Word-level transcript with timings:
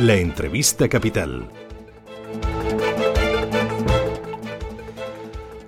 La 0.00 0.14
entrevista 0.14 0.88
capital. 0.88 1.46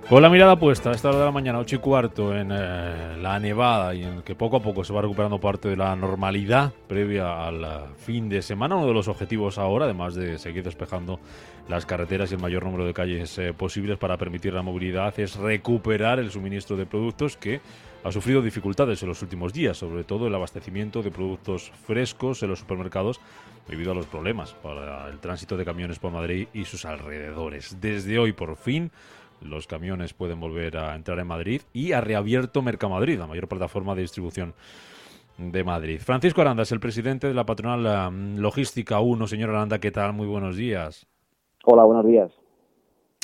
Con 0.09 0.23
la 0.23 0.29
mirada 0.29 0.57
puesta 0.57 0.89
a 0.89 0.93
esta 0.93 1.09
hora 1.09 1.19
de 1.19 1.25
la 1.25 1.31
mañana, 1.31 1.59
8 1.59 1.75
y 1.75 1.79
cuarto, 1.79 2.35
en 2.35 2.51
eh, 2.51 3.17
la 3.21 3.39
nevada 3.39 3.93
y 3.93 4.03
en 4.03 4.23
que 4.23 4.33
poco 4.33 4.57
a 4.57 4.59
poco 4.59 4.83
se 4.83 4.91
va 4.91 5.03
recuperando 5.03 5.39
parte 5.39 5.69
de 5.69 5.77
la 5.77 5.95
normalidad 5.95 6.73
previa 6.87 7.45
al 7.45 7.63
eh, 7.63 7.67
fin 7.97 8.27
de 8.27 8.41
semana. 8.41 8.75
Uno 8.75 8.87
de 8.87 8.93
los 8.95 9.07
objetivos 9.07 9.59
ahora, 9.59 9.85
además 9.85 10.15
de 10.15 10.39
seguir 10.39 10.63
despejando 10.63 11.19
las 11.69 11.85
carreteras 11.85 12.31
y 12.31 12.33
el 12.33 12.41
mayor 12.41 12.65
número 12.65 12.87
de 12.87 12.93
calles 12.95 13.37
eh, 13.37 13.53
posibles 13.53 13.99
para 13.99 14.17
permitir 14.17 14.53
la 14.53 14.63
movilidad, 14.63 15.13
es 15.19 15.35
recuperar 15.35 16.17
el 16.17 16.31
suministro 16.31 16.75
de 16.75 16.87
productos 16.87 17.37
que 17.37 17.61
ha 18.03 18.11
sufrido 18.11 18.41
dificultades 18.41 19.01
en 19.01 19.09
los 19.09 19.21
últimos 19.21 19.53
días, 19.53 19.77
sobre 19.77 20.03
todo 20.03 20.27
el 20.27 20.35
abastecimiento 20.35 21.01
de 21.01 21.11
productos 21.11 21.71
frescos 21.71 22.43
en 22.43 22.49
los 22.49 22.59
supermercados 22.59 23.21
debido 23.67 23.91
a 23.91 23.95
los 23.95 24.07
problemas 24.07 24.53
para 24.53 25.07
el 25.07 25.19
tránsito 25.19 25.55
de 25.55 25.65
camiones 25.65 25.99
por 25.99 26.11
Madrid 26.11 26.47
y 26.53 26.65
sus 26.65 26.85
alrededores. 26.85 27.77
Desde 27.79 28.19
hoy, 28.19 28.33
por 28.33 28.57
fin, 28.57 28.91
los 29.41 29.67
camiones 29.67 30.13
pueden 30.13 30.39
volver 30.39 30.77
a 30.77 30.95
entrar 30.95 31.19
en 31.19 31.27
Madrid 31.27 31.61
y 31.71 31.93
ha 31.93 32.01
reabierto 32.01 32.61
Mercamadrid, 32.61 33.19
la 33.19 33.27
mayor 33.27 33.47
plataforma 33.47 33.95
de 33.95 34.01
distribución 34.01 34.53
de 35.37 35.63
Madrid. 35.63 35.99
Francisco 35.99 36.41
Aranda 36.41 36.63
es 36.63 36.71
el 36.71 36.79
presidente 36.79 37.27
de 37.27 37.33
la 37.33 37.45
patronal 37.45 38.09
um, 38.09 38.37
Logística 38.37 38.99
1. 38.99 39.27
Señor 39.27 39.49
Aranda, 39.49 39.79
¿qué 39.79 39.91
tal? 39.91 40.13
Muy 40.13 40.27
buenos 40.27 40.57
días. 40.57 41.07
Hola, 41.63 41.83
buenos 41.83 42.05
días. 42.05 42.42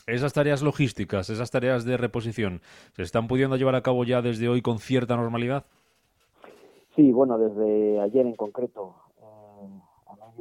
Esas 0.10 0.34
tareas 0.34 0.62
logísticas, 0.62 1.30
esas 1.30 1.52
tareas 1.52 1.86
de 1.86 1.98
reposición, 1.98 2.62
¿se 2.96 3.04
están 3.04 3.28
pudiendo 3.28 3.56
llevar 3.58 3.76
a 3.76 3.82
cabo 3.82 4.04
ya 4.04 4.22
desde 4.22 4.50
hoy 4.50 4.62
con 4.62 4.80
cierta 4.80 5.16
normalidad? 5.16 5.66
Sí, 6.96 7.12
bueno, 7.12 7.38
desde 7.38 8.02
ayer 8.02 8.26
en 8.26 8.36
concreto 8.36 8.96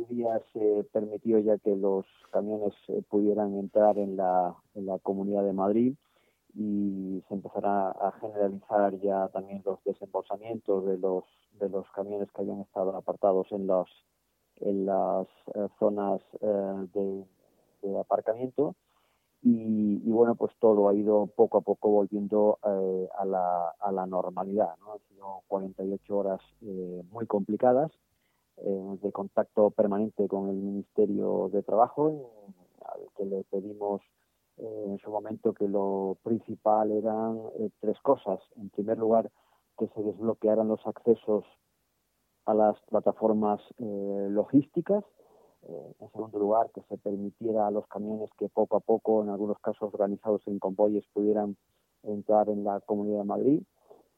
día 0.09 0.41
se 0.53 0.85
permitió 0.93 1.39
ya 1.39 1.59
que 1.59 1.75
los 1.77 2.07
camiones 2.31 2.75
eh, 2.89 3.03
pudieran 3.09 3.55
entrar 3.55 3.99
en 3.99 4.17
la, 4.17 4.55
Comunidad 5.03 5.45
de 5.45 5.53
Madrid 5.53 5.95
y 6.55 7.23
se 7.29 7.35
empezará 7.35 7.91
a 7.91 8.13
generalizar 8.21 8.99
ya 9.01 9.29
también 9.29 9.63
los 9.65 9.83
desembolsamientos 9.85 10.87
de 10.87 10.99
los 10.99 11.25
de 11.61 11.69
los 11.69 11.87
camiones 11.91 12.31
que 12.33 12.43
habían 12.43 12.61
estado 12.61 12.97
apartados 12.97 13.49
en 13.51 13.67
las 13.67 13.89
eh, 14.61 15.69
zonas 15.79 16.21
eh, 16.41 17.25
de, 17.83 17.99
aparcamiento 17.99 18.75
y, 19.43 20.11
bueno 20.11 20.35
pues 20.35 20.53
todo 20.59 20.89
ha 20.89 20.95
ido 20.95 21.27
poco 21.27 21.59
a 21.59 21.61
poco 21.61 21.91
volviendo 21.91 22.59
a, 22.63 23.25
la, 23.25 23.71
a 23.79 23.93
la 23.93 24.07
normalidad 24.07 24.75
¿no? 24.81 24.95
han 24.95 25.01
sido 25.09 25.43
48 25.47 26.17
horas 26.17 26.41
muy 26.61 27.27
complicadas 27.27 27.93
eh, 28.65 28.99
de 29.03 29.13
contacto 29.13 29.71
permanente 29.71 30.27
con 30.27 30.49
el 30.49 30.57
Ministerio 30.57 31.49
de 31.53 31.63
Trabajo, 31.63 32.33
al 32.85 33.03
que 33.17 33.25
le 33.25 33.45
pedimos 33.45 34.03
eh, 34.57 34.85
en 34.89 34.99
su 34.99 35.11
momento 35.11 35.53
que 35.53 35.69
lo 35.69 36.17
principal 36.25 36.91
eran 36.91 37.41
eh, 37.61 37.71
tres 37.81 38.01
cosas. 38.01 38.41
En 38.57 38.69
primer 38.71 38.99
lugar, 38.99 39.31
que 39.79 39.87
se 39.89 40.03
desbloquearan 40.03 40.67
los 40.67 40.85
accesos 40.89 41.45
a 42.47 42.55
las 42.55 42.81
plataformas 42.89 43.61
logísticas. 43.79 45.05
En 45.63 46.11
segundo 46.13 46.39
lugar, 46.39 46.71
que 46.73 46.83
se 46.89 46.97
permitiera 46.99 47.67
a 47.67 47.71
los 47.71 47.87
camiones 47.89 48.31
que 48.39 48.49
poco 48.49 48.77
a 48.77 48.81
poco, 48.81 49.23
en 49.23 49.31
algunos 49.31 49.59
casos 49.59 49.93
organizados 49.93 50.43
en 50.47 50.59
convoyes, 50.59 51.05
pudieran 51.13 51.57
entrar 52.03 52.49
en 52.49 52.65
la 52.65 52.81
Comunidad 52.81 53.19
de 53.19 53.25
Madrid. 53.25 53.63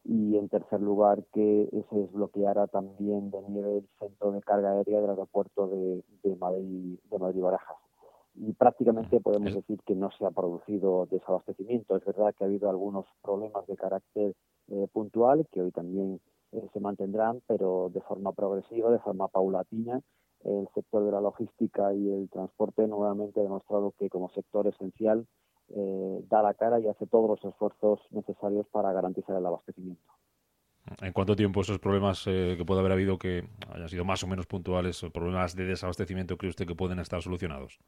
Y 0.02 0.36
en 0.38 0.48
tercer 0.48 0.80
lugar 0.80 1.24
que 1.32 1.68
se 1.90 1.96
desbloqueara 1.96 2.66
también 2.68 3.30
de 3.30 3.42
nieve 3.42 3.78
el 3.78 3.88
centro 3.98 4.32
de 4.32 4.40
carga 4.40 4.72
aérea 4.72 5.00
del 5.00 5.10
aeropuerto 5.10 5.68
de, 5.68 6.02
de 6.22 6.36
Madrid 6.36 6.98
de 7.10 7.18
Madrid 7.18 7.42
Barajas. 7.42 7.76
Y 8.34 8.54
prácticamente 8.54 9.20
podemos 9.20 9.54
decir 9.54 9.78
que 9.84 9.94
no 9.94 10.10
se 10.12 10.24
ha 10.24 10.30
producido 10.30 11.06
desabastecimiento. 11.10 11.96
Es 11.96 12.04
verdad 12.06 12.34
que 12.34 12.44
ha 12.44 12.46
habido 12.46 12.70
algunos 12.70 13.04
problemas 13.22 13.66
de 13.66 13.76
carácter 13.76 14.34
eh, 14.68 14.86
puntual 14.92 15.46
que 15.52 15.60
hoy 15.60 15.72
también 15.72 16.20
eh, 16.52 16.66
se 16.72 16.80
mantendrán 16.80 17.42
pero 17.46 17.90
de 17.92 18.00
forma 18.02 18.32
progresiva 18.32 18.90
de 18.90 19.00
forma 19.00 19.28
paulatina 19.28 20.00
el 20.44 20.68
sector 20.74 21.04
de 21.04 21.12
la 21.12 21.20
logística 21.20 21.92
y 21.94 22.10
el 22.10 22.30
transporte 22.30 22.86
nuevamente 22.86 23.40
ha 23.40 23.42
demostrado 23.42 23.92
que 23.98 24.08
como 24.08 24.30
sector 24.30 24.66
esencial 24.66 25.26
eh, 25.72 26.24
da 26.28 26.42
la 26.42 26.54
cara 26.54 26.80
y 26.80 26.88
hace 26.88 27.06
todos 27.06 27.30
los 27.30 27.44
esfuerzos 27.52 28.00
necesarios 28.10 28.66
para 28.72 28.92
garantizar 28.92 29.36
el 29.36 29.46
abastecimiento. 29.46 30.02
¿En 31.00 31.12
cuánto 31.12 31.36
tiempo 31.36 31.60
esos 31.60 31.78
problemas 31.78 32.26
eh, 32.26 32.54
que 32.56 32.64
puede 32.64 32.80
haber 32.80 32.92
habido 32.92 33.18
que 33.18 33.44
hayan 33.72 33.88
sido 33.88 34.04
más 34.04 34.24
o 34.24 34.26
menos 34.26 34.46
puntuales, 34.46 35.00
problemas 35.12 35.54
de 35.54 35.66
desabastecimiento, 35.66 36.36
cree 36.36 36.50
usted 36.50 36.66
que 36.66 36.74
pueden 36.74 36.98
estar 36.98 37.22
solucionados? 37.22 37.78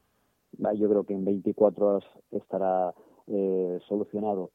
Yo 0.75 0.89
creo 0.89 1.03
que 1.03 1.13
en 1.13 1.25
24 1.25 1.85
horas 1.85 2.05
estará 2.31 2.93
eh, 3.27 3.79
solucionado. 3.89 4.51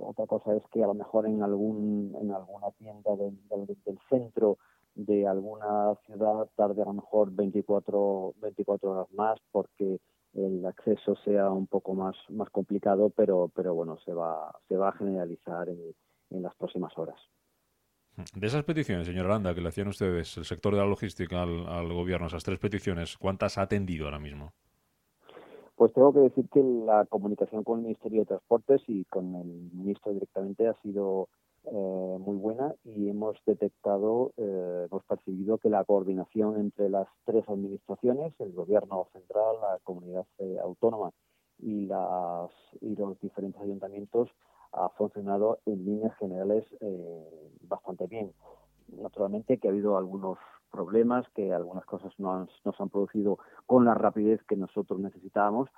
otra 0.00 0.26
cosa 0.26 0.54
es 0.54 0.62
que 0.72 0.84
a 0.84 0.86
lo 0.86 0.94
mejor 0.94 1.26
en 1.26 1.42
algún 1.42 2.14
en 2.20 2.30
alguna 2.30 2.70
tienda 2.72 3.16
del, 3.16 3.36
del, 3.48 3.98
centro 4.08 4.58
de 4.98 5.28
alguna 5.28 5.94
ciudad 6.06 6.48
tarde 6.56 6.82
a 6.82 6.86
lo 6.86 6.94
mejor 6.94 7.30
24 7.30 8.34
24 8.40 8.90
horas 8.90 9.12
más 9.12 9.38
porque 9.52 10.00
el 10.34 10.66
acceso 10.66 11.14
sea 11.24 11.50
un 11.50 11.68
poco 11.68 11.94
más, 11.94 12.16
más 12.28 12.50
complicado, 12.50 13.10
pero, 13.10 13.50
pero 13.54 13.74
bueno, 13.74 13.96
se 14.04 14.12
va, 14.12 14.54
se 14.68 14.76
va 14.76 14.90
a 14.90 14.92
generalizar 14.92 15.68
en, 15.68 15.78
en 16.30 16.42
las 16.42 16.54
próximas 16.56 16.92
horas. 16.98 17.16
De 18.34 18.46
esas 18.48 18.64
peticiones, 18.64 19.06
señor 19.06 19.26
Aranda, 19.26 19.54
que 19.54 19.60
le 19.60 19.68
hacían 19.68 19.88
ustedes, 19.88 20.36
el 20.36 20.44
sector 20.44 20.74
de 20.74 20.80
la 20.80 20.86
logística 20.86 21.42
al, 21.42 21.66
al, 21.68 21.92
gobierno, 21.92 22.26
esas 22.26 22.42
tres 22.42 22.58
peticiones, 22.58 23.16
¿cuántas 23.16 23.56
ha 23.56 23.62
atendido 23.62 24.06
ahora 24.06 24.18
mismo? 24.18 24.52
Pues 25.76 25.92
tengo 25.92 26.12
que 26.12 26.20
decir 26.20 26.48
que 26.52 26.60
la 26.60 27.06
comunicación 27.06 27.62
con 27.62 27.78
el 27.78 27.84
Ministerio 27.84 28.20
de 28.20 28.26
Transportes 28.26 28.82
y 28.88 29.04
con 29.04 29.36
el 29.36 29.70
ministro 29.72 30.12
directamente 30.12 30.66
ha 30.66 30.74
sido 30.82 31.28
eh, 31.70 32.18
muy 32.18 32.36
buena 32.36 32.74
y 32.82 33.10
hemos 33.10 33.36
detectado, 33.44 34.32
eh, 34.38 34.86
hemos 34.90 35.04
percibido 35.04 35.58
que 35.58 35.68
la 35.68 35.84
coordinación 35.84 36.58
entre 36.58 36.88
las 36.88 37.06
tres 37.24 37.46
administraciones, 37.46 38.32
el 38.38 38.52
gobierno 38.52 39.06
central, 39.12 39.56
la 39.60 39.78
comunidad 39.84 40.24
eh, 40.38 40.56
autónoma 40.62 41.10
y, 41.58 41.86
las, 41.86 42.50
y 42.80 42.96
los 42.96 43.20
diferentes 43.20 43.60
ayuntamientos, 43.60 44.30
ha 44.72 44.88
funcionado 44.90 45.58
en 45.66 45.84
líneas 45.84 46.16
generales 46.18 46.64
bastante 47.62 48.06
bien. 48.06 48.32
Naturalmente 48.88 49.58
que 49.58 49.68
ha 49.68 49.70
habido 49.70 49.96
algunos 49.96 50.38
problemas, 50.70 51.26
que 51.34 51.54
algunas 51.54 51.86
cosas 51.86 52.12
no, 52.18 52.34
han, 52.34 52.48
no 52.64 52.74
han 52.78 52.88
producido 52.90 53.38
con 53.66 53.86
la 53.86 53.94
rapidez 53.94 54.42
que 54.44 54.56
nosotros 54.56 55.00
necesitábamos, 55.00 55.70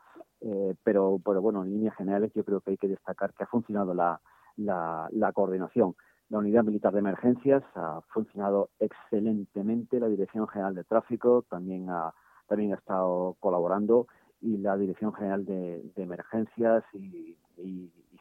pero, 0.83 1.21
pero 1.25 1.41
bueno, 1.41 1.63
en 1.63 1.71
líneas 1.71 1.95
generales 1.97 2.33
yo 2.35 2.45
creo 2.45 2.61
que 2.61 2.73
hay 2.73 2.77
que 2.79 2.89
destacar 2.89 3.33
que 3.33 3.45
ha 3.45 3.47
funcionado 3.47 3.95
la, 3.95 4.21
la, 4.61 5.33
coordinación. 5.33 5.95
La 6.29 6.39
Unidad 6.39 6.65
Militar 6.65 6.93
de 6.93 7.01
Emergencias 7.01 7.63
ha 7.75 8.01
funcionado 8.13 8.71
excelentemente, 8.79 9.99
la 9.99 10.09
Dirección 10.09 10.47
General 10.49 10.75
de 10.75 10.85
Tráfico 10.85 11.45
también 11.49 11.91
ha, 11.91 12.15
también 12.47 12.73
ha 12.73 12.77
estado 12.77 13.37
colaborando 13.41 14.07
y 14.41 14.59
la 14.59 14.77
Dirección 14.77 15.13
General 15.13 15.45
de, 15.45 15.83
Emergencias 15.97 16.85
y, 16.95 17.37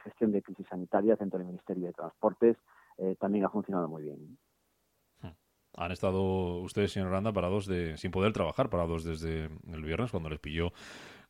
Gestión 0.03 0.31
de 0.31 0.41
Crisis 0.41 0.65
Sanitarias 0.69 1.19
dentro 1.19 1.39
del 1.39 1.47
Ministerio 1.47 1.87
de 1.87 1.93
Transportes 1.93 2.55
eh, 2.97 3.17
también 3.19 3.43
ha 3.43 3.49
funcionado 3.49 3.89
muy 3.89 4.03
bien. 4.03 4.37
Hmm. 5.21 5.33
Han 5.75 5.91
estado 5.91 6.61
ustedes, 6.61 6.93
señor 6.93 7.09
Aranda, 7.09 7.33
parados 7.33 7.65
de, 7.65 7.97
sin 7.97 8.09
poder 8.09 8.31
trabajar, 8.31 8.69
parados 8.69 9.03
desde 9.03 9.49
el 9.67 9.83
viernes 9.83 10.11
cuando 10.11 10.29
les 10.29 10.39
pilló 10.39 10.71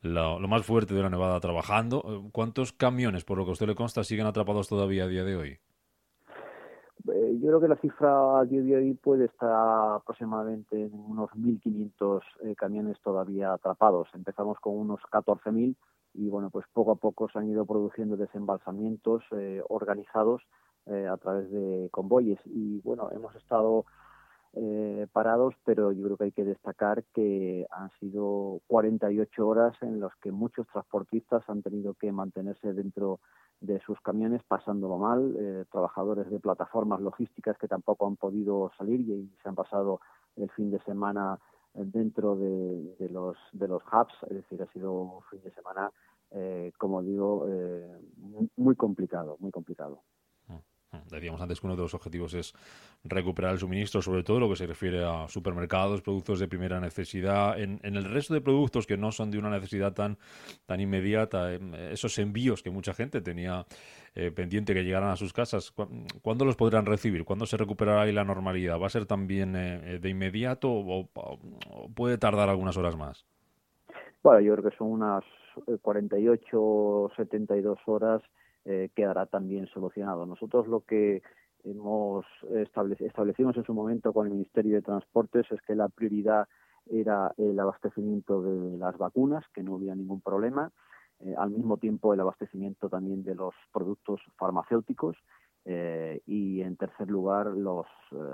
lo, 0.02 0.40
más 0.48 0.66
fuerte 0.66 0.94
de 0.94 1.02
la 1.02 1.10
nevada 1.10 1.40
trabajando. 1.40 2.04
Eh, 2.06 2.30
¿Cuántos 2.32 2.74
camiones, 2.74 3.26
por 3.26 3.38
lo 3.38 3.46
que 3.46 3.52
a 3.52 3.54
usted 3.54 3.68
le 3.68 3.76
consta, 3.76 4.04
siguen 4.04 4.26
atrapados 4.26 4.68
todavía 4.68 5.06
a 5.06 5.08
día 5.08 5.24
de 5.24 5.36
hoy? 5.36 5.60
Eh, 7.12 7.38
yo 7.42 7.48
creo 7.48 7.62
que 7.62 7.68
la 7.68 7.78
cifra 7.78 8.40
a 8.40 8.46
día 8.46 8.62
de 8.62 8.76
hoy 8.76 8.94
puede 8.94 9.26
estar 9.26 9.96
aproximadamente 9.96 10.82
en 10.82 10.94
unos 10.94 11.30
1.500 11.32 12.22
eh, 12.44 12.56
camiones 12.56 12.98
todavía 13.02 13.54
atrapados. 13.54 14.10
Empezamos 14.14 14.60
con 14.60 14.78
unos 14.78 15.00
14.000 15.12 15.76
y 16.14 16.30
bueno, 16.30 16.50
pues 16.50 16.66
poco 16.74 16.92
a 16.92 16.96
poco 16.96 17.30
se 17.30 17.40
han 17.40 17.50
ido 17.50 17.66
produciendo 17.66 18.18
desembalsamientos 18.18 19.24
organizados 19.70 20.42
a 20.88 21.18
través 21.18 21.52
de 21.52 21.88
convoyes. 21.92 22.40
Y 22.46 22.80
bueno, 22.80 23.10
hemos 23.12 23.36
estado 23.36 23.86
eh, 24.54 25.06
parados, 25.14 25.54
pero 25.64 25.92
yo 25.92 26.04
creo 26.06 26.18
que 26.18 26.24
hay 26.24 26.32
que 26.32 26.44
destacar 26.44 27.04
que 27.14 27.68
han 27.70 27.92
sido 28.00 28.62
48 28.68 29.48
horas 29.48 29.78
en 29.82 30.00
las 30.00 30.16
que 30.16 30.32
muchos 30.32 30.66
transportistas 30.68 31.48
han 31.48 31.62
tenido 31.62 31.94
que 31.94 32.12
mantenerse 32.12 32.74
dentro 32.74 33.20
de 33.62 33.80
sus 33.82 34.00
camiones 34.02 34.42
pasándolo 34.48 34.98
mal, 34.98 35.36
eh, 35.38 35.66
trabajadores 35.72 36.32
de 36.32 36.40
plataformas 36.40 37.00
logísticas 37.00 37.58
que 37.60 37.68
tampoco 37.68 38.08
han 38.08 38.16
podido 38.16 38.72
salir 38.76 39.02
y 39.02 39.32
se 39.44 39.50
han 39.50 39.56
pasado 39.56 40.00
el 40.36 40.50
fin 40.52 40.72
de 40.72 40.80
semana 40.80 41.40
dentro 41.76 42.36
de, 42.36 43.08
los 43.12 43.38
de 43.52 43.68
los 43.68 43.84
hubs, 43.84 44.14
es 44.32 44.38
decir, 44.38 44.62
ha 44.64 44.74
sido 44.74 44.94
un 44.94 45.22
fin 45.30 45.42
de 45.44 45.52
semana, 45.52 45.92
eh, 46.32 46.72
como 46.80 47.04
digo, 47.04 47.46
muy 48.58 48.76
complicado, 48.76 49.38
muy 49.40 49.52
complicado. 49.52 50.02
Decíamos 51.12 51.40
antes 51.42 51.60
que 51.60 51.68
uno 51.68 51.76
de 51.76 51.84
los 51.84 51.94
objetivos 51.94 52.34
es 52.34 52.54
recuperar 53.04 53.52
el 53.52 53.60
suministro, 53.60 54.02
sobre 54.02 54.24
todo 54.24 54.40
lo 54.40 54.50
que 54.50 54.56
se 54.56 54.66
refiere 54.66 55.06
a 55.06 55.28
supermercados, 55.28 56.02
productos 56.02 56.40
de 56.40 56.48
primera 56.48 56.80
necesidad. 56.80 57.60
En, 57.60 57.80
el 57.84 58.04
resto 58.06 58.34
de 58.34 58.42
productos 58.42 58.88
que 58.88 58.98
no 58.98 59.12
son 59.12 59.30
de 59.30 59.38
una 59.38 59.52
necesidad 59.52 59.94
tan, 59.94 60.18
tan 60.66 60.80
inmediata, 60.80 61.54
em, 61.54 61.74
esos 61.76 62.18
envíos 62.18 62.64
que 62.64 62.72
mucha 62.72 62.94
gente 62.94 63.22
tenía 63.22 63.66
eh, 64.16 64.32
pendiente 64.32 64.74
que 64.74 64.84
llegaran 64.84 65.12
a 65.12 65.16
sus 65.16 65.32
casas, 65.32 65.72
¿cuándo 66.24 66.44
los 66.44 66.56
podrán 66.56 66.88
recibir? 66.88 67.24
¿Cuándo 67.24 67.46
se 67.46 67.58
recuperará 67.58 68.02
ahí 68.02 68.12
la 68.12 68.24
normalidad? 68.24 68.80
¿Va 68.80 68.88
a 68.88 68.90
ser 68.90 69.06
también 69.06 69.56
eh, 69.56 69.96
eh, 69.96 70.00
de 70.00 70.10
inmediato 70.10 70.72
o, 70.72 71.08
puede 71.96 72.18
tardar 72.18 72.50
algunas 72.50 72.78
horas 72.78 72.98
más? 72.98 73.26
Bueno, 74.24 74.42
yo 74.42 74.56
creo 74.56 74.72
que 74.72 74.78
son 74.78 74.88
unas 74.88 75.24
48 75.82 76.48
o 76.54 77.12
72 77.16 77.78
horas 77.86 78.22
eh, 78.66 78.90
quedará 78.96 79.26
también 79.26 79.68
solucionado. 79.68 80.26
Nosotros 80.26 80.68
lo 80.68 80.82
que 80.82 81.22
hemos 81.64 82.26
establecimos 83.02 83.58
en 83.58 83.64
su 83.64 83.74
momento 83.74 84.14
con 84.14 84.28
el 84.28 84.34
Ministerio 84.34 84.76
de 84.76 84.82
Transportes 84.82 85.46
es 85.52 85.62
que 85.62 85.76
la 85.76 85.90
prioridad 85.90 86.48
era 86.90 87.34
el 87.38 87.60
abastecimiento 87.60 88.42
de 88.42 88.78
las 88.78 88.98
vacunas, 88.98 89.46
que 89.54 89.64
no 89.64 89.76
hubiera 89.76 89.96
ningún 89.96 90.22
problema, 90.22 90.72
eh, 91.20 91.36
al 91.38 91.52
mismo 91.52 91.78
tiempo 91.78 92.14
el 92.14 92.20
abastecimiento 92.22 92.90
también 92.90 93.24
de 93.24 93.36
los 93.36 93.54
productos 93.74 94.22
farmacéuticos 94.38 95.18
eh, 95.66 96.22
y 96.26 96.62
en 96.62 96.78
tercer 96.78 97.10
lugar 97.10 97.48
los 97.48 97.86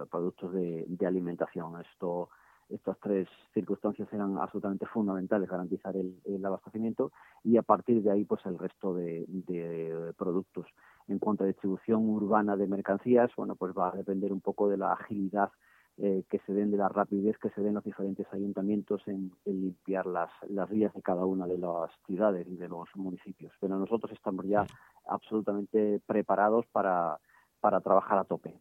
productos 0.10 0.54
de, 0.54 0.86
de, 0.88 1.06
alimentación. 1.08 1.82
Esto 1.82 2.30
estas 2.70 2.98
tres 3.00 3.28
circunstancias 3.54 4.08
eran 4.12 4.38
absolutamente 4.38 4.86
fundamentales, 4.86 5.50
garantizar 5.50 5.96
el, 5.96 6.46
abastecimiento 6.46 7.12
y 7.44 7.58
a 7.58 7.62
partir 7.62 8.02
de 8.02 8.12
ahí 8.12 8.26
pues 8.26 8.46
el 8.46 8.58
resto 8.58 8.94
de, 8.94 10.14
productos. 10.18 10.68
En 11.08 11.20
cuanto 11.20 11.44
a 11.44 11.48
distribución 11.48 12.10
urbana 12.10 12.56
de 12.56 12.68
mercancías, 12.68 13.32
bueno, 13.36 13.56
pues 13.56 13.74
va 13.78 13.90
a 13.90 13.96
depender 13.96 14.34
un 14.34 14.42
poco 14.42 14.70
de 14.70 14.78
la 14.78 14.94
agilidad 14.94 15.52
eh, 15.98 16.24
que 16.30 16.40
se 16.40 16.54
den, 16.54 16.72
de 16.72 16.78
la 16.78 16.90
rapidez 16.90 17.38
que 17.38 17.50
se 17.52 17.62
den 17.62 17.76
los 17.76 17.84
diferentes 17.84 18.28
ayuntamientos 18.34 19.02
en, 19.08 19.32
limpiar 19.46 20.06
las, 20.08 20.32
las 20.50 20.70
vías 20.70 20.94
de 20.94 21.02
cada 21.02 21.26
una 21.26 21.48
de 21.48 21.58
las 21.58 21.92
ciudades 22.06 22.48
y 22.48 22.56
de 22.58 22.68
los 22.68 22.90
municipios. 22.96 23.54
Pero 23.60 23.78
nosotros 23.78 24.12
estamos 24.12 24.46
ya 24.46 24.66
absolutamente 25.08 26.02
preparados 26.06 26.66
para, 26.72 27.20
para 27.60 27.80
trabajar 27.82 28.18
a 28.18 28.26
tope. 28.26 28.60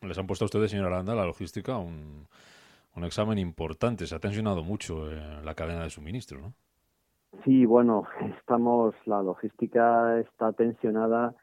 Les 0.00 0.18
han 0.18 0.26
puesto 0.26 0.44
a 0.44 0.46
ustedes, 0.46 0.70
señora 0.70 0.88
Aranda, 0.88 1.14
la 1.14 1.26
logística, 1.26 1.76
un 2.96 3.04
examen 3.04 3.38
importante. 3.38 4.06
Se 4.06 4.14
ha 4.14 4.18
tensionado 4.18 4.64
mucho 4.64 5.10
eh, 5.10 5.40
la 5.44 5.54
cadena 5.54 5.82
de 5.82 5.90
suministro, 5.90 6.40
¿no? 6.40 6.54
Sí, 7.44 7.66
bueno, 7.66 8.04
estamos, 8.38 8.94
la 9.04 9.22
logística 9.22 10.18
está 10.20 10.52
tensionada 10.52 11.34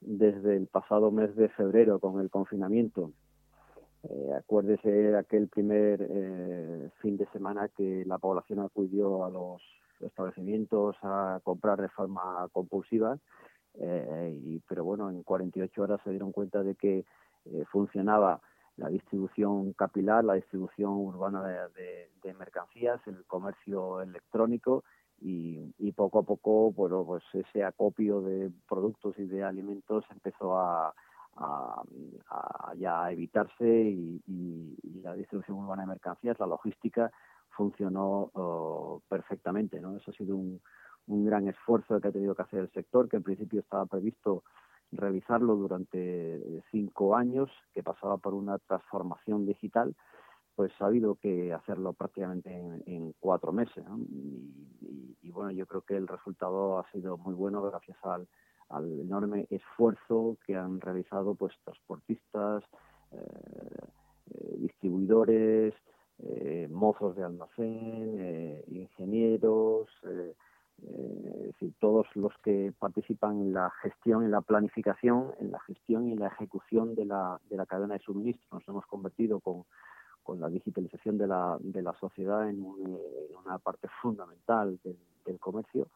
desde 0.00 0.56
el 0.56 0.66
pasado 0.66 1.10
mes 1.10 1.34
de 1.36 1.48
febrero 1.48 1.98
con 1.98 2.20
el 2.20 2.30
confinamiento. 2.30 3.12
Eh, 4.04 4.32
acuérdese 4.38 4.90
de 4.90 5.18
aquel 5.18 5.48
primer 5.48 6.06
eh, 6.08 6.90
fin 7.00 7.16
de 7.16 7.26
semana 7.32 7.68
que 7.68 8.04
la 8.06 8.18
población 8.18 8.60
acudió 8.60 9.24
a 9.24 9.30
los 9.30 9.62
establecimientos 10.00 10.96
a 11.02 11.40
comprar 11.42 11.80
de 11.80 11.88
forma 11.88 12.46
compulsiva, 12.52 13.18
y, 13.80 14.60
pero 14.68 14.82
bueno, 14.82 15.08
en 15.08 15.22
48 15.22 15.82
horas 15.82 16.00
se 16.02 16.10
dieron 16.10 16.32
cuenta 16.32 16.64
de 16.64 16.74
que 16.74 17.04
funcionaba 17.70 18.40
la 18.78 18.88
distribución 18.88 19.72
capilar, 19.72 20.24
la 20.24 20.34
distribución 20.34 20.92
urbana 20.92 21.42
de, 21.42 22.08
mercancías, 22.38 23.00
el 23.06 23.24
comercio 23.26 24.00
electrónico 24.00 24.84
y, 25.20 25.92
poco 25.92 26.20
a 26.20 26.22
poco, 26.22 26.70
bueno, 26.70 27.04
pues 27.04 27.24
ese 27.32 27.64
acopio 27.64 28.20
de 28.20 28.52
productos 28.68 29.18
y 29.18 29.24
de 29.24 29.42
alimentos 29.42 30.04
empezó 30.10 30.56
a, 30.56 30.94
ya 32.76 33.10
evitarse 33.10 33.66
y, 33.66 35.00
la 35.02 35.14
distribución 35.14 35.58
urbana 35.58 35.82
de 35.82 35.88
mercancías, 35.88 36.38
la 36.38 36.46
logística 36.46 37.10
funcionó 37.50 38.30
oh, 38.34 39.02
perfectamente, 39.08 39.80
¿no? 39.80 39.96
Eso 39.96 40.10
ha 40.10 40.14
sido 40.14 40.36
un, 40.36 40.60
un 41.08 41.24
gran 41.24 41.48
esfuerzo 41.48 42.00
que 42.00 42.08
ha 42.08 42.12
tenido 42.12 42.34
que 42.34 42.42
hacer 42.42 42.60
el 42.60 42.70
sector, 42.72 43.08
que 43.08 43.16
en 43.16 43.22
principio 43.22 43.60
estaba 43.60 43.86
previsto 43.86 44.44
revisarlo 44.92 45.56
durante 45.56 46.36
eh, 46.36 46.62
cinco 46.70 47.16
años, 47.16 47.50
que 47.74 47.82
pasaba 47.82 48.16
por 48.18 48.34
una 48.34 48.58
transformación 48.58 49.46
digital, 49.46 49.94
pues 50.54 50.72
ha 50.80 50.86
habido 50.86 51.14
que 51.14 51.52
hacerlo 51.52 51.92
prácticamente 51.92 52.50
en, 52.50 53.14
cuatro 53.20 53.52
meses. 53.52 53.84
Y, 55.22 55.30
bueno, 55.30 55.52
yo 55.52 55.66
creo 55.66 55.82
que 55.82 55.96
el 55.96 56.08
resultado 56.08 56.80
ha 56.80 56.90
sido 56.90 57.16
muy 57.16 57.34
bueno 57.34 57.62
gracias 57.62 57.96
al, 58.02 58.26
enorme 59.00 59.46
esfuerzo 59.50 60.36
que 60.44 60.56
han 60.56 60.80
realizado 60.80 61.34
pues 61.36 61.54
transportistas, 61.64 62.64
eh, 63.12 63.18
eh, 64.34 64.56
distribuidores, 64.58 65.74
mozos 66.70 67.14
de 67.14 67.22
almacén, 67.22 68.64
ingenieros, 68.66 69.88
eh, 70.86 71.72
todos 71.80 72.06
los 72.14 72.32
que 72.42 72.72
participan 72.78 73.40
en 73.40 73.52
la 73.52 73.70
gestión, 73.82 74.24
en 74.24 74.30
la 74.30 74.40
planificación, 74.40 75.32
en 75.40 75.50
la 75.50 75.60
gestión 75.60 76.08
y 76.08 76.12
en 76.12 76.20
la 76.20 76.28
ejecución 76.28 76.94
de 76.94 77.04
la, 77.04 77.40
de 77.50 77.56
la 77.56 77.66
cadena 77.66 77.94
de 77.94 78.00
suministro. 78.00 78.46
Nos 78.52 78.68
hemos 78.68 78.86
convertido 78.86 79.40
con, 79.40 79.64
con 80.22 80.40
la 80.40 80.48
digitalización 80.48 81.18
de 81.18 81.26
la, 81.26 81.56
de 81.60 81.82
la 81.82 81.94
sociedad 81.94 82.48
en, 82.48 82.62
una 82.62 83.58
parte 83.58 83.88
fundamental 84.02 84.78
del, 84.84 85.38
comercio. 85.40 85.88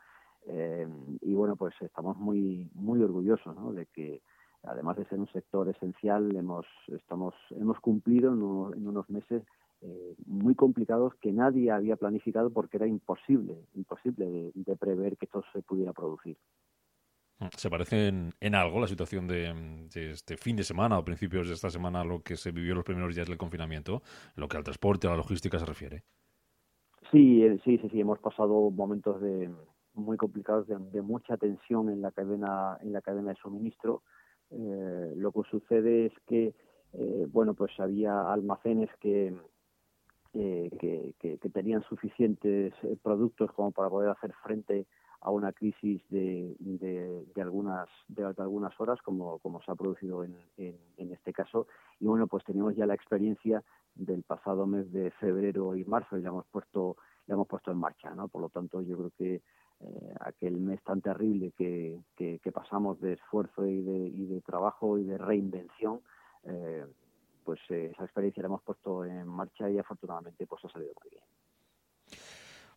Eh, 0.46 0.86
y 1.20 1.34
bueno, 1.34 1.56
pues 1.56 1.74
estamos 1.80 2.16
muy, 2.16 2.68
muy 2.74 3.02
orgullosos 3.02 3.54
¿no? 3.56 3.72
de 3.72 3.86
que, 3.86 4.22
además 4.64 4.96
de 4.96 5.04
ser 5.06 5.18
un 5.18 5.28
sector 5.28 5.68
esencial, 5.68 6.34
hemos, 6.36 6.66
estamos, 6.88 7.34
hemos 7.50 7.78
cumplido 7.80 8.32
en 8.32 8.86
unos 8.86 9.08
meses 9.10 9.42
eh, 9.84 10.14
muy 10.26 10.54
complicados 10.54 11.12
que 11.20 11.32
nadie 11.32 11.72
había 11.72 11.96
planificado 11.96 12.50
porque 12.50 12.76
era 12.76 12.86
imposible, 12.86 13.66
imposible 13.74 14.52
de, 14.54 14.76
prever 14.76 15.16
que 15.16 15.26
esto 15.26 15.42
se 15.52 15.60
pudiera 15.62 15.92
producir. 15.92 16.36
¿Se 17.56 17.68
parece 17.68 18.06
en, 18.06 18.54
algo 18.54 18.78
la 18.78 18.86
situación 18.86 19.26
de, 19.26 19.88
este 19.92 20.36
fin 20.36 20.54
de 20.54 20.62
semana 20.62 20.96
o 20.96 21.04
principios 21.04 21.48
de 21.48 21.54
esta 21.54 21.68
semana 21.68 22.02
a 22.02 22.04
lo 22.04 22.22
que 22.22 22.36
se 22.36 22.52
vivió 22.52 22.76
los 22.76 22.84
primeros 22.84 23.16
días 23.16 23.26
del 23.26 23.38
confinamiento, 23.38 24.02
lo 24.36 24.46
que 24.46 24.56
al 24.56 24.62
transporte, 24.62 25.08
a 25.08 25.10
la 25.10 25.16
logística 25.16 25.58
se 25.58 25.66
refiere? 25.66 26.04
Sí, 27.10 27.42
eh, 27.42 27.58
sí, 27.64 27.78
sí, 27.78 27.88
sí, 27.90 28.00
hemos 28.00 28.20
pasado 28.20 28.70
momentos 28.70 29.20
de, 29.20 29.50
muy 29.94 30.16
complicados 30.16 30.68
de, 30.68 31.02
mucha 31.02 31.36
tensión 31.36 31.90
en 31.90 32.02
la 32.02 32.12
cadena, 32.12 32.78
en 32.82 32.92
la 32.92 33.02
cadena 33.02 33.30
de 33.30 33.36
suministro. 33.36 34.02
Eh, 35.42 35.50
que 35.50 35.50
sucede 35.50 36.06
es 36.06 36.12
que, 36.26 36.54
bueno, 37.28 37.54
pues 37.54 37.72
había 37.78 38.32
almacenes 38.32 38.90
que, 39.00 39.34
que, 40.32 41.14
que, 41.18 41.50
tenían 41.50 41.82
suficientes 41.82 42.72
eh, 42.82 42.96
productos 43.02 43.52
como 43.52 43.70
para 43.70 43.90
poder 43.90 44.10
hacer 44.10 44.32
frente 44.42 44.86
a 45.20 45.30
una 45.30 45.52
crisis 45.52 46.02
de, 46.08 46.56
de, 46.58 47.42
algunas 47.42 47.88
de, 48.08 48.24
algunas 48.24 48.78
horas 48.80 49.00
como, 49.02 49.38
como 49.38 49.62
se 49.62 49.70
ha 49.70 49.74
producido 49.76 50.24
en, 50.24 50.36
en, 50.56 51.12
este 51.12 51.32
caso. 51.32 51.68
Y 52.00 52.06
bueno 52.06 52.26
pues 52.26 52.44
tenemos 52.44 52.74
ya 52.74 52.86
la 52.86 52.94
experiencia 52.94 53.62
del 53.94 54.22
pasado 54.22 54.66
mes 54.66 54.90
de 54.92 55.10
febrero 55.12 55.76
y 55.76 55.84
marzo 55.84 56.18
y 56.18 56.22
la 56.22 56.30
hemos 56.30 56.46
puesto 56.46 56.96
la 57.26 57.34
hemos 57.34 57.46
puesto 57.46 57.70
en 57.70 57.78
marcha 57.78 58.10
no 58.14 58.26
por 58.26 58.40
lo 58.40 58.48
tanto 58.48 58.80
yo 58.80 58.96
creo 58.96 59.10
que 59.16 59.42
eh, 59.82 60.14
aquel 60.20 60.58
mes 60.60 60.82
tan 60.82 61.00
terrible 61.00 61.52
que, 61.56 61.98
que, 62.16 62.52
pasamos 62.52 63.00
de 63.00 63.14
esfuerzo 63.14 63.66
y 63.66 63.82
de, 63.82 64.08
y 64.08 64.26
de 64.26 64.40
trabajo 64.42 64.98
y 64.98 65.04
de 65.04 65.18
reinvención 65.18 66.00
eh, 66.44 66.84
pues 67.44 67.60
eh, 67.70 67.90
esa 67.92 68.04
experiencia 68.04 68.42
la 68.42 68.48
hemos 68.48 68.62
puesto 68.62 69.04
en 69.04 69.26
marcha 69.26 69.68
y 69.68 69.78
afortunadamente 69.78 70.46
pues 70.46 70.64
ha 70.64 70.68
salido 70.68 70.92
muy 71.00 71.10
bien. 71.10 71.22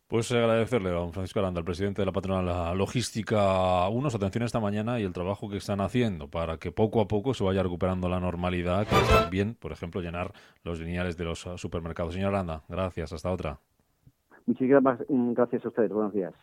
Pues 0.08 0.30
agradecerle 0.30 0.90
a 0.90 0.92
don 0.92 1.12
Francisco 1.12 1.40
Aranda, 1.40 1.58
el 1.58 1.64
presidente 1.64 2.02
de 2.02 2.06
la 2.06 2.12
patronal 2.12 2.78
logística, 2.78 3.88
unos 3.88 4.14
atención 4.14 4.44
esta 4.44 4.60
mañana 4.60 5.00
y 5.00 5.02
el 5.02 5.12
trabajo 5.12 5.48
que 5.48 5.56
están 5.56 5.80
haciendo 5.80 6.28
para 6.28 6.58
que 6.58 6.70
poco 6.70 7.00
a 7.00 7.08
poco 7.08 7.34
se 7.34 7.42
vaya 7.42 7.62
recuperando 7.62 8.08
la 8.08 8.20
normalidad, 8.20 8.86
que 8.86 8.94
es 8.94 9.08
también, 9.08 9.56
por 9.56 9.72
ejemplo, 9.72 10.00
llenar 10.00 10.32
los 10.62 10.78
lineales 10.78 11.16
de 11.16 11.24
los 11.24 11.40
supermercados. 11.56 12.14
Señor 12.14 12.34
Aranda, 12.34 12.62
gracias, 12.68 13.12
hasta 13.12 13.32
otra. 13.32 13.58
Muchísimas 14.46 15.00
gracias 15.08 15.64
a 15.64 15.68
ustedes, 15.68 15.90
buenos 15.90 16.12
días. 16.12 16.34